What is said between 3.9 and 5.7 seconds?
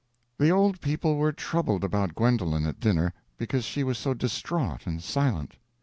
so distraught and silent.